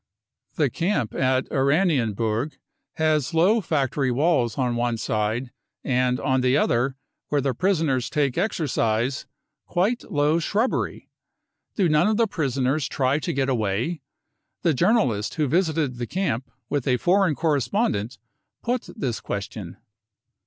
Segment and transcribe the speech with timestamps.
[0.55, 2.57] The camp at Oranienburg
[2.93, 5.51] has low factory walls on one side,
[5.83, 9.27] and on the other, where the prisoners take exercise,
[9.67, 11.11] quite low shrubbery.
[11.75, 14.01] Do none of the prisoners try to get away?
[14.63, 18.17] The journalist who visited the camp with a foreign correspondent
[18.63, 19.77] put this question.